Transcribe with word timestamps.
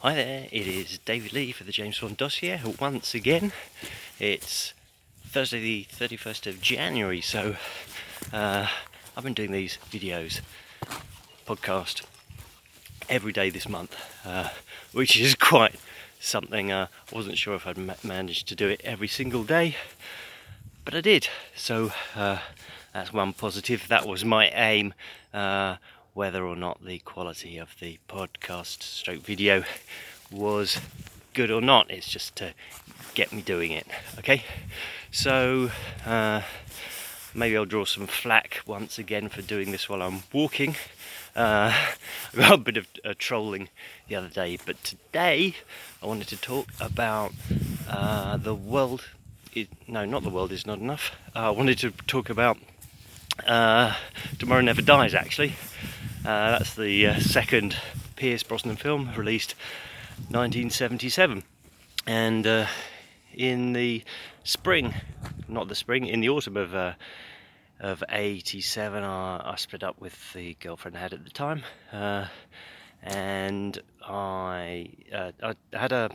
Hi 0.00 0.14
there, 0.14 0.46
it 0.52 0.68
is 0.68 0.98
David 0.98 1.32
Lee 1.32 1.50
for 1.50 1.64
the 1.64 1.72
James 1.72 1.98
Bond 1.98 2.16
dossier 2.16 2.60
once 2.78 3.16
again. 3.16 3.50
It's 4.20 4.72
Thursday, 5.26 5.58
the 5.58 5.86
31st 5.90 6.46
of 6.46 6.60
January, 6.62 7.20
so 7.20 7.56
uh, 8.32 8.68
I've 9.16 9.24
been 9.24 9.34
doing 9.34 9.50
these 9.50 9.76
videos, 9.90 10.40
podcast, 11.48 12.04
every 13.08 13.32
day 13.32 13.50
this 13.50 13.68
month, 13.68 13.96
uh, 14.24 14.50
which 14.92 15.18
is 15.18 15.34
quite 15.50 15.74
something. 16.20 16.70
Uh, 16.70 16.86
I 17.12 17.16
wasn't 17.16 17.36
sure 17.36 17.56
if 17.56 17.66
I'd 17.66 17.76
ma- 17.76 17.94
managed 18.04 18.46
to 18.50 18.54
do 18.54 18.68
it 18.68 18.80
every 18.84 19.08
single 19.08 19.42
day, 19.42 19.74
but 20.84 20.94
I 20.94 21.00
did, 21.00 21.26
so 21.56 21.90
uh, 22.14 22.38
that's 22.94 23.12
one 23.12 23.32
positive. 23.32 23.88
That 23.88 24.06
was 24.06 24.24
my 24.24 24.48
aim. 24.50 24.94
Uh, 26.18 26.24
whether 26.28 26.44
or 26.44 26.56
not 26.56 26.84
the 26.84 26.98
quality 26.98 27.58
of 27.58 27.76
the 27.80 27.96
podcast 28.08 28.82
stroke 28.82 29.22
video 29.22 29.62
was 30.32 30.80
good 31.32 31.48
or 31.48 31.60
not. 31.60 31.88
It's 31.92 32.08
just 32.08 32.34
to 32.36 32.54
get 33.14 33.32
me 33.32 33.40
doing 33.40 33.70
it. 33.70 33.86
Okay, 34.18 34.42
so 35.12 35.70
uh, 36.04 36.42
maybe 37.34 37.56
I'll 37.56 37.66
draw 37.66 37.84
some 37.84 38.08
flack 38.08 38.62
once 38.66 38.98
again 38.98 39.28
for 39.28 39.42
doing 39.42 39.70
this 39.70 39.88
while 39.88 40.02
I'm 40.02 40.24
walking. 40.32 40.74
Uh, 41.36 41.72
I 42.34 42.36
got 42.36 42.52
a 42.52 42.58
bit 42.58 42.76
of 42.76 42.88
uh, 43.04 43.14
trolling 43.16 43.68
the 44.08 44.16
other 44.16 44.28
day, 44.28 44.58
but 44.66 44.82
today 44.82 45.54
I 46.02 46.06
wanted 46.06 46.26
to 46.28 46.36
talk 46.36 46.66
about 46.80 47.32
uh, 47.88 48.36
the 48.38 48.56
world. 48.56 49.04
Is, 49.54 49.68
no, 49.86 50.04
not 50.04 50.24
the 50.24 50.30
world 50.30 50.50
is 50.50 50.66
not 50.66 50.80
enough. 50.80 51.12
I 51.34 51.50
wanted 51.50 51.78
to 51.78 51.92
talk 52.08 52.28
about 52.28 52.58
uh, 53.46 53.94
Tomorrow 54.40 54.62
Never 54.62 54.82
Dies 54.82 55.14
actually. 55.14 55.54
Uh, 56.28 56.58
that's 56.58 56.74
the 56.74 57.06
uh, 57.06 57.18
second 57.20 57.74
Pierce 58.14 58.42
Brosnan 58.42 58.76
film 58.76 59.10
released 59.16 59.54
1977, 60.28 61.42
and 62.06 62.46
uh, 62.46 62.66
in 63.32 63.72
the 63.72 64.04
spring, 64.44 64.92
not 65.48 65.68
the 65.68 65.74
spring, 65.74 66.04
in 66.04 66.20
the 66.20 66.28
autumn 66.28 66.58
of 66.58 66.74
uh, 66.74 66.92
of 67.80 68.04
87, 68.10 69.02
I, 69.02 69.52
I, 69.52 69.56
split 69.56 69.82
up 69.82 69.98
with 70.02 70.34
the 70.34 70.52
girlfriend 70.60 70.98
I 70.98 71.00
had 71.00 71.14
at 71.14 71.24
the 71.24 71.30
time, 71.30 71.62
uh, 71.94 72.26
and 73.02 73.80
I 74.06 74.90
uh, 75.10 75.32
I 75.42 75.54
had 75.78 75.92
a 75.92 76.10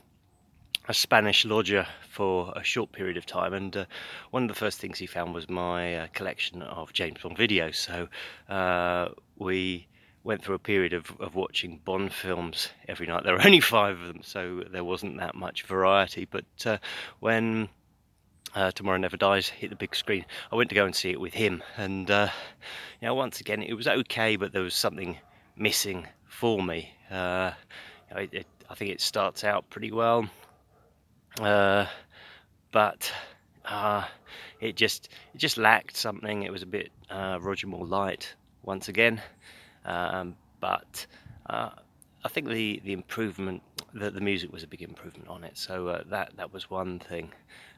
a 0.87 0.93
Spanish 0.93 1.43
lodger 1.43 1.87
for 2.07 2.53
a 2.55 2.63
short 2.63 2.91
period 2.91 3.17
of 3.17 3.25
time, 3.25 3.55
and 3.55 3.75
uh, 3.75 3.85
one 4.29 4.43
of 4.43 4.49
the 4.49 4.53
first 4.53 4.77
things 4.77 4.99
he 4.99 5.07
found 5.07 5.33
was 5.33 5.49
my 5.49 5.95
uh, 5.95 6.07
collection 6.13 6.61
of 6.61 6.93
James 6.93 7.19
Bond 7.23 7.35
videos. 7.35 7.77
So 7.77 8.09
uh, 8.53 9.09
we 9.39 9.87
went 10.23 10.43
through 10.43 10.55
a 10.55 10.59
period 10.59 10.93
of, 10.93 11.11
of 11.19 11.35
watching 11.35 11.79
Bond 11.83 12.13
films 12.13 12.69
every 12.87 13.07
night. 13.07 13.23
There 13.23 13.33
were 13.33 13.41
only 13.45 13.59
five 13.59 13.99
of 13.99 14.07
them, 14.07 14.21
so 14.23 14.63
there 14.71 14.83
wasn't 14.83 15.19
that 15.19 15.35
much 15.35 15.63
variety. 15.63 16.25
But 16.25 16.45
uh, 16.65 16.77
when 17.19 17.69
uh, 18.55 18.71
Tomorrow 18.71 18.97
Never 18.97 19.17
Dies 19.17 19.49
hit 19.49 19.69
the 19.69 19.75
big 19.75 19.95
screen, 19.95 20.25
I 20.51 20.55
went 20.55 20.69
to 20.69 20.75
go 20.75 20.85
and 20.85 20.95
see 20.95 21.11
it 21.11 21.19
with 21.19 21.33
him. 21.33 21.61
And 21.77 22.09
uh, 22.09 22.29
you 23.01 23.07
know, 23.07 23.15
once 23.15 23.41
again, 23.41 23.61
it 23.61 23.73
was 23.73 23.87
okay, 23.87 24.35
but 24.35 24.53
there 24.53 24.61
was 24.61 24.75
something 24.75 25.17
missing 25.57 26.07
for 26.25 26.63
me. 26.63 26.93
Uh, 27.11 27.51
you 28.09 28.15
know, 28.15 28.21
it, 28.21 28.33
it, 28.33 28.47
I 28.69 28.75
think 28.75 28.91
it 28.91 29.01
starts 29.01 29.43
out 29.43 29.69
pretty 29.69 29.91
well, 29.91 30.27
uh, 31.41 31.85
but 32.71 33.11
uh, 33.65 34.05
it 34.61 34.77
just 34.77 35.09
it 35.33 35.37
just 35.37 35.57
lacked 35.57 35.97
something. 35.97 36.43
It 36.43 36.51
was 36.51 36.61
a 36.61 36.67
bit 36.67 36.91
Roger 37.11 37.67
Moore 37.67 37.85
light 37.85 38.33
once 38.63 38.87
again. 38.87 39.21
Um, 39.85 40.35
but 40.59 41.05
uh, 41.49 41.71
I 42.23 42.29
think 42.29 42.47
the, 42.47 42.81
the 42.83 42.93
improvement, 42.93 43.61
the, 43.93 44.09
the 44.09 44.21
music 44.21 44.51
was 44.51 44.63
a 44.63 44.67
big 44.67 44.81
improvement 44.81 45.27
on 45.27 45.43
it. 45.43 45.57
So 45.57 45.87
uh, 45.89 46.03
that 46.07 46.37
that 46.37 46.53
was 46.53 46.69
one 46.69 46.99
thing. 46.99 47.31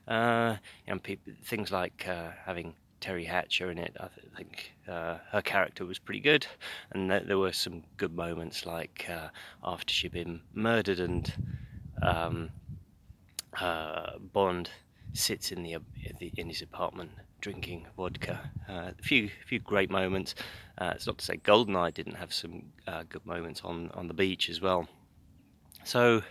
Uh, 0.07 0.57
you 0.87 0.93
know, 0.93 0.99
people, 0.99 1.33
things 1.43 1.71
like 1.71 2.05
uh, 2.07 2.29
having 2.45 2.75
Teri 3.01 3.25
Hatcher 3.25 3.71
in 3.71 3.79
it, 3.79 3.95
I 3.99 4.07
th- 4.07 4.27
think 4.37 4.73
uh, 4.87 5.17
her 5.31 5.41
character 5.41 5.85
was 5.85 5.97
pretty 5.97 6.19
good, 6.19 6.45
and 6.91 7.09
th- 7.09 7.23
there 7.25 7.39
were 7.39 7.53
some 7.53 7.83
good 7.97 8.15
moments 8.15 8.65
like 8.65 9.07
uh, 9.09 9.29
after 9.63 9.91
she'd 9.91 10.11
been 10.11 10.41
murdered 10.53 10.99
and 10.99 11.33
um, 12.03 12.51
Bond 14.33 14.69
sits 15.13 15.51
in 15.51 15.63
the 15.63 15.77
in 16.37 16.49
his 16.49 16.61
apartment 16.61 17.11
drinking 17.45 17.85
vodka. 17.95 18.39
Uh, 18.67 18.89
a 18.99 19.03
few 19.03 19.29
few 19.45 19.59
great 19.59 19.91
moments. 19.91 20.33
Uh, 20.79 20.93
it's 20.95 21.05
not 21.05 21.19
to 21.19 21.23
say 21.23 21.37
Goldeneye 21.37 21.93
didn't 21.93 22.15
have 22.15 22.33
some 22.33 22.63
uh, 22.87 23.03
good 23.07 23.23
moments 23.23 23.61
on, 23.63 23.91
on 23.93 24.07
the 24.07 24.15
beach 24.15 24.49
as 24.49 24.61
well. 24.61 24.87
So 25.83 26.23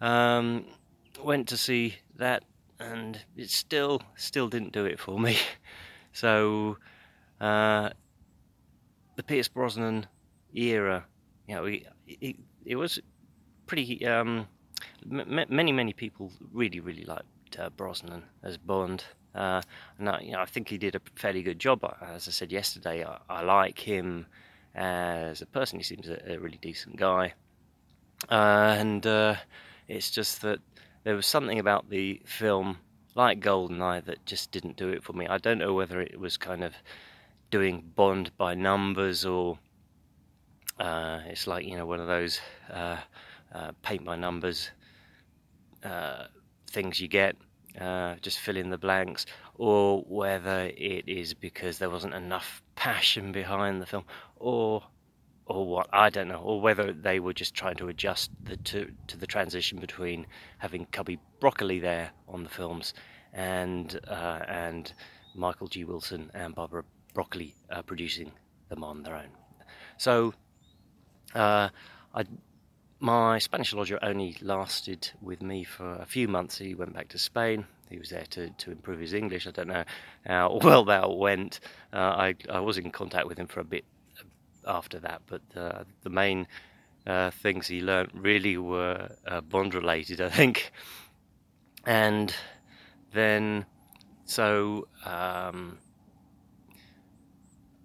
um, 0.00 0.64
went 1.22 1.46
to 1.50 1.56
see 1.56 1.94
that, 2.16 2.42
and 2.80 3.20
it 3.36 3.48
still 3.48 4.02
still 4.16 4.48
didn't 4.48 4.72
do 4.72 4.84
it 4.84 4.98
for 4.98 5.18
me. 5.20 5.38
So 6.16 6.76
uh, 7.40 7.90
the 9.16 9.24
Pierce 9.24 9.48
Brosnan 9.48 10.06
era, 10.54 11.06
you 11.48 11.56
know, 11.56 11.64
it, 11.64 11.88
it, 12.06 12.36
it 12.64 12.76
was 12.76 13.00
pretty. 13.66 14.06
Um, 14.06 14.46
m- 15.10 15.46
many 15.48 15.72
many 15.72 15.92
people 15.92 16.30
really 16.52 16.78
really 16.78 17.04
liked 17.04 17.58
uh, 17.58 17.70
Brosnan 17.70 18.22
as 18.44 18.56
Bond. 18.58 19.02
Uh, 19.34 19.60
and 19.98 20.08
I, 20.08 20.20
you 20.20 20.32
know, 20.32 20.40
I 20.40 20.46
think 20.46 20.68
he 20.68 20.78
did 20.78 20.94
a 20.94 21.00
fairly 21.16 21.42
good 21.42 21.58
job. 21.58 21.84
As 22.00 22.28
I 22.28 22.30
said 22.30 22.52
yesterday, 22.52 23.04
I, 23.04 23.18
I 23.28 23.42
like 23.42 23.78
him 23.78 24.26
as 24.74 25.42
a 25.42 25.46
person. 25.46 25.78
He 25.78 25.84
seems 25.84 26.08
a, 26.08 26.32
a 26.32 26.38
really 26.38 26.58
decent 26.60 26.96
guy. 26.96 27.34
Uh, 28.30 28.76
and 28.78 29.06
uh, 29.06 29.36
it's 29.88 30.10
just 30.10 30.42
that 30.42 30.60
there 31.02 31.16
was 31.16 31.26
something 31.26 31.58
about 31.58 31.90
the 31.90 32.20
film, 32.24 32.78
like 33.14 33.40
Goldeneye, 33.40 34.04
that 34.04 34.24
just 34.24 34.52
didn't 34.52 34.76
do 34.76 34.88
it 34.88 35.02
for 35.02 35.12
me. 35.12 35.26
I 35.26 35.38
don't 35.38 35.58
know 35.58 35.74
whether 35.74 36.00
it 36.00 36.18
was 36.18 36.36
kind 36.36 36.62
of 36.62 36.74
doing 37.50 37.92
Bond 37.94 38.36
by 38.36 38.54
numbers 38.54 39.24
or 39.24 39.58
uh, 40.78 41.20
it's 41.26 41.46
like 41.46 41.64
you 41.64 41.76
know 41.76 41.86
one 41.86 42.00
of 42.00 42.06
those 42.06 42.40
uh, 42.72 42.96
uh, 43.54 43.70
paint 43.82 44.04
by 44.04 44.16
numbers 44.16 44.70
things 46.66 47.00
you 47.00 47.06
get 47.06 47.36
uh, 47.80 48.16
just 48.20 48.38
fill 48.38 48.56
in 48.56 48.70
the 48.70 48.78
blanks, 48.78 49.26
or 49.56 50.02
whether 50.08 50.70
it 50.76 51.08
is 51.08 51.34
because 51.34 51.78
there 51.78 51.90
wasn't 51.90 52.14
enough 52.14 52.62
passion 52.74 53.32
behind 53.32 53.82
the 53.82 53.86
film, 53.86 54.04
or 54.36 54.82
or 55.46 55.66
what 55.66 55.88
I 55.92 56.10
don't 56.10 56.28
know, 56.28 56.40
or 56.40 56.60
whether 56.60 56.92
they 56.92 57.20
were 57.20 57.34
just 57.34 57.54
trying 57.54 57.76
to 57.76 57.88
adjust 57.88 58.30
the 58.42 58.56
to, 58.56 58.90
to 59.08 59.16
the 59.16 59.26
transition 59.26 59.78
between 59.78 60.26
having 60.58 60.86
Cubby 60.86 61.18
Broccoli 61.40 61.80
there 61.80 62.10
on 62.28 62.44
the 62.44 62.50
films 62.50 62.94
and 63.32 64.00
uh, 64.08 64.40
and 64.48 64.92
Michael 65.34 65.66
G. 65.66 65.84
Wilson 65.84 66.30
and 66.34 66.54
Barbara 66.54 66.84
Broccoli 67.12 67.54
uh, 67.70 67.82
producing 67.82 68.32
them 68.68 68.84
on 68.84 69.02
their 69.02 69.16
own. 69.16 69.28
So 69.98 70.34
uh, 71.34 71.68
I 72.14 72.24
my 73.00 73.38
Spanish 73.38 73.72
lodger 73.72 73.98
only 74.02 74.36
lasted 74.40 75.10
with 75.20 75.42
me 75.42 75.64
for 75.64 75.94
a 75.94 76.06
few 76.06 76.28
months. 76.28 76.58
He 76.58 76.74
went 76.74 76.94
back 76.94 77.08
to 77.08 77.18
Spain. 77.18 77.66
He 77.90 77.98
was 77.98 78.10
there 78.10 78.26
to, 78.30 78.50
to 78.50 78.70
improve 78.70 79.00
his 79.00 79.12
English. 79.12 79.46
I 79.46 79.50
don't 79.50 79.68
know 79.68 79.84
how 80.26 80.58
well 80.62 80.84
that 80.86 81.16
went. 81.16 81.60
Uh, 81.92 81.96
I, 81.96 82.34
I 82.50 82.60
was 82.60 82.78
in 82.78 82.90
contact 82.90 83.26
with 83.26 83.38
him 83.38 83.46
for 83.46 83.60
a 83.60 83.64
bit 83.64 83.84
after 84.66 84.98
that, 85.00 85.22
but 85.26 85.42
uh, 85.56 85.84
the 86.02 86.10
main 86.10 86.46
uh, 87.06 87.30
things 87.30 87.66
he 87.66 87.80
learnt 87.82 88.10
really 88.14 88.56
were 88.56 89.10
uh, 89.26 89.40
Bond 89.42 89.74
related, 89.74 90.20
I 90.20 90.30
think. 90.30 90.72
And 91.86 92.34
then, 93.12 93.66
so 94.24 94.88
um, 95.04 95.78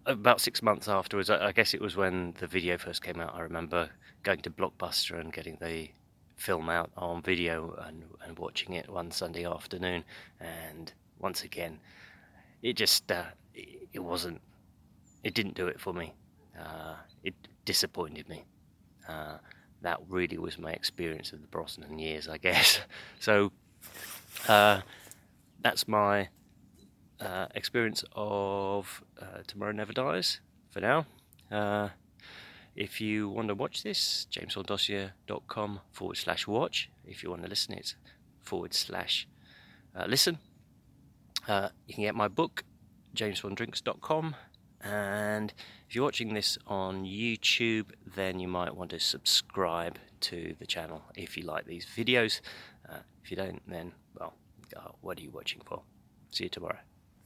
about 0.09 0.41
six 0.41 0.61
months 0.61 0.87
afterwards, 0.87 1.29
I, 1.29 1.51
guess 1.51 1.73
it 1.73 1.81
was 1.81 1.95
when 1.95 2.33
the 2.39 2.47
video 2.47 2.77
first 2.77 3.03
came 3.03 3.19
out. 3.19 3.35
I 3.35 3.41
remember 3.41 3.89
going 4.23 4.41
to 4.41 4.49
Blockbuster 4.49 5.19
and 5.19 5.31
getting 5.31 5.57
the 5.61 5.89
film 6.35 6.69
out 6.69 6.89
on 6.97 7.21
video 7.21 7.75
and, 7.85 8.03
and 8.25 8.37
watching 8.37 8.73
it 8.73 8.89
one 8.89 9.11
Sunday 9.11 9.45
afternoon. 9.45 10.03
And 10.39 10.91
once 11.19 11.43
again, 11.43 11.79
it 12.63 12.73
just 12.73 13.09
uh, 13.11 13.23
it, 13.53 13.87
it, 13.93 13.99
wasn't. 13.99 14.41
It 15.23 15.33
didn't 15.35 15.55
do 15.55 15.67
it 15.67 15.79
for 15.79 15.93
me. 15.93 16.13
Uh, 16.59 16.95
it 17.23 17.35
disappointed 17.65 18.27
me. 18.27 18.43
Uh, 19.07 19.37
that 19.81 19.99
really 20.09 20.37
was 20.37 20.57
my 20.57 20.71
experience 20.71 21.31
of 21.31 21.41
the 21.41 21.47
Brosnan 21.47 21.99
years, 21.99 22.27
I 22.27 22.37
guess. 22.37 22.79
So 23.19 23.51
uh, 24.47 24.81
that's 25.61 25.87
my 25.87 26.29
uh, 27.19 27.47
experience 27.55 28.03
of 28.15 29.03
uh, 29.21 29.43
Tomorrow 29.47 29.73
Never 29.73 29.93
Dies 29.93 30.39
for 30.69 30.79
now. 30.79 31.05
If 32.75 33.01
you 33.01 33.27
want 33.27 33.49
to 33.49 33.55
watch 33.55 33.83
this, 33.83 34.25
jamesbonddossier.com 34.31 35.81
forward 35.91 36.15
slash 36.15 36.47
watch. 36.47 36.89
If 37.05 37.23
you 37.23 37.29
want 37.29 37.43
to 37.43 37.49
listen, 37.49 37.73
it's 37.73 37.95
forward 38.41 38.73
slash 38.73 39.27
uh, 39.95 40.05
listen. 40.07 40.37
Uh, 41.47 41.69
you 41.87 41.93
can 41.93 42.03
get 42.03 42.15
my 42.15 42.27
book, 42.27 42.63
jamesbonddrinks.com. 43.15 44.35
And 44.81 45.53
if 45.87 45.95
you're 45.95 46.05
watching 46.05 46.33
this 46.33 46.57
on 46.67 47.03
YouTube, 47.03 47.87
then 48.15 48.39
you 48.39 48.47
might 48.47 48.75
want 48.75 48.91
to 48.91 48.99
subscribe 48.99 49.97
to 50.21 50.55
the 50.59 50.65
channel 50.65 51.01
if 51.15 51.35
you 51.35 51.43
like 51.43 51.65
these 51.65 51.85
videos. 51.85 52.39
Uh, 52.87 52.99
if 53.23 53.29
you 53.29 53.35
don't, 53.35 53.61
then, 53.67 53.91
well, 54.17 54.35
uh, 54.77 54.91
what 55.01 55.19
are 55.19 55.21
you 55.21 55.31
watching 55.31 55.61
for? 55.65 55.81
See 56.31 56.45
you 56.45 56.49
tomorrow. 56.49 56.88